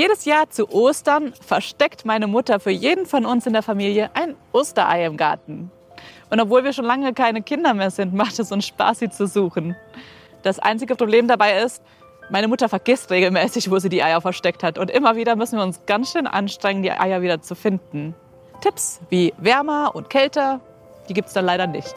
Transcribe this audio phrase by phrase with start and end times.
[0.00, 4.34] Jedes Jahr zu Ostern versteckt meine Mutter für jeden von uns in der Familie ein
[4.50, 5.70] Osterei im Garten.
[6.30, 9.26] Und obwohl wir schon lange keine Kinder mehr sind, macht es uns Spaß, sie zu
[9.26, 9.76] suchen.
[10.42, 11.82] Das einzige Problem dabei ist,
[12.30, 14.78] meine Mutter vergisst regelmäßig, wo sie die Eier versteckt hat.
[14.78, 18.14] Und immer wieder müssen wir uns ganz schön anstrengen, die Eier wieder zu finden.
[18.62, 20.60] Tipps wie wärmer und kälter,
[21.10, 21.94] die gibt es dann leider nicht.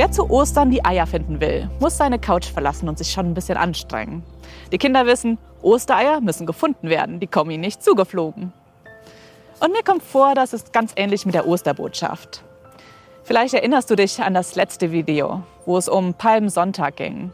[0.00, 3.34] Wer zu Ostern die Eier finden will, muss seine Couch verlassen und sich schon ein
[3.34, 4.22] bisschen anstrengen.
[4.72, 8.50] Die Kinder wissen, Ostereier müssen gefunden werden, die kommen ihnen nicht zugeflogen.
[9.62, 12.42] Und mir kommt vor, das ist ganz ähnlich mit der Osterbotschaft.
[13.24, 17.30] Vielleicht erinnerst du dich an das letzte Video, wo es um Palmsonntag ging.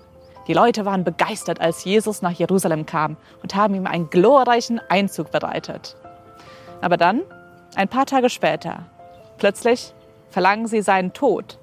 [0.48, 5.30] Die Leute waren begeistert, als Jesus nach Jerusalem kam und haben ihm einen glorreichen Einzug
[5.30, 5.95] bereitet.
[6.80, 7.23] Aber dann,
[7.77, 8.87] ein paar Tage später,
[9.38, 9.95] plötzlich
[10.30, 11.60] verlangen sie seinen Tod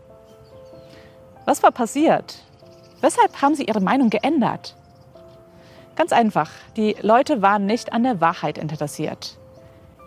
[1.45, 2.39] was war passiert?
[3.01, 4.75] Weshalb haben sie ihre Meinung geändert?
[5.95, 9.37] Ganz einfach, die Leute waren nicht an der Wahrheit interessiert.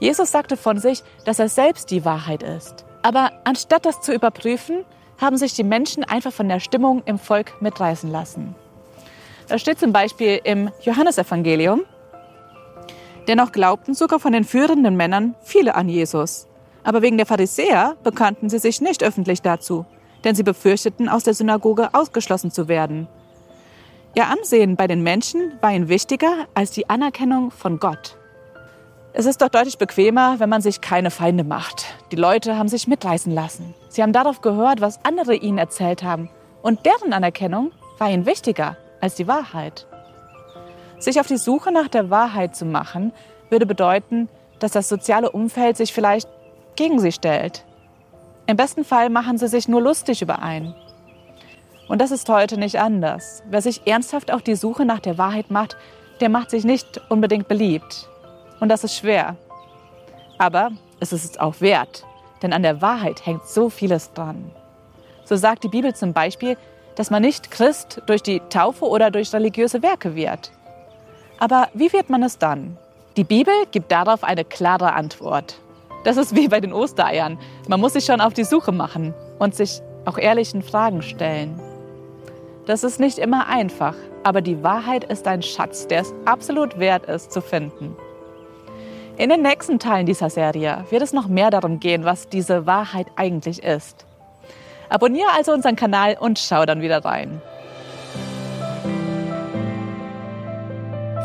[0.00, 2.84] Jesus sagte von sich, dass er selbst die Wahrheit ist.
[3.02, 4.84] Aber anstatt das zu überprüfen,
[5.20, 8.54] haben sich die Menschen einfach von der Stimmung im Volk mitreißen lassen.
[9.48, 11.82] Da steht zum Beispiel im Johannesevangelium,
[13.28, 16.48] dennoch glaubten sogar von den führenden Männern viele an Jesus.
[16.82, 19.86] Aber wegen der Pharisäer bekannten sie sich nicht öffentlich dazu
[20.26, 23.06] denn sie befürchteten, aus der Synagoge ausgeschlossen zu werden.
[24.14, 28.16] Ihr Ansehen bei den Menschen war ihnen wichtiger als die Anerkennung von Gott.
[29.12, 31.86] Es ist doch deutlich bequemer, wenn man sich keine Feinde macht.
[32.12, 33.74] Die Leute haben sich mitreißen lassen.
[33.88, 36.28] Sie haben darauf gehört, was andere ihnen erzählt haben.
[36.60, 39.86] Und deren Anerkennung war ihnen wichtiger als die Wahrheit.
[40.98, 43.12] Sich auf die Suche nach der Wahrheit zu machen,
[43.48, 46.28] würde bedeuten, dass das soziale Umfeld sich vielleicht
[46.74, 47.64] gegen sie stellt,
[48.46, 50.74] im besten Fall machen sie sich nur lustig über einen.
[51.88, 53.42] Und das ist heute nicht anders.
[53.48, 55.76] Wer sich ernsthaft auf die Suche nach der Wahrheit macht,
[56.20, 58.08] der macht sich nicht unbedingt beliebt.
[58.60, 59.36] Und das ist schwer.
[60.38, 60.70] Aber
[61.00, 62.04] es ist es auch wert,
[62.42, 64.50] denn an der Wahrheit hängt so vieles dran.
[65.24, 66.56] So sagt die Bibel zum Beispiel,
[66.94, 70.50] dass man nicht Christ durch die Taufe oder durch religiöse Werke wird.
[71.38, 72.78] Aber wie wird man es dann?
[73.16, 75.58] Die Bibel gibt darauf eine klare Antwort.
[76.06, 77.36] Das ist wie bei den Ostereiern.
[77.66, 81.60] Man muss sich schon auf die Suche machen und sich auch ehrlichen Fragen stellen.
[82.64, 87.06] Das ist nicht immer einfach, aber die Wahrheit ist ein Schatz, der es absolut wert
[87.06, 87.96] ist zu finden.
[89.16, 93.08] In den nächsten Teilen dieser Serie wird es noch mehr darum gehen, was diese Wahrheit
[93.16, 94.06] eigentlich ist.
[94.88, 97.42] Abonniere also unseren Kanal und schau dann wieder rein.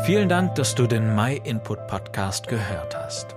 [0.04, 3.36] Vielen Dank, dass du den My Input Podcast gehört hast.